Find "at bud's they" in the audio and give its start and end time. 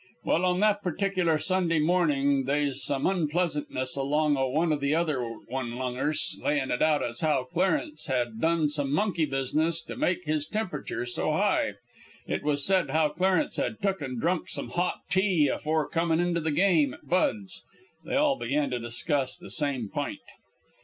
16.95-18.15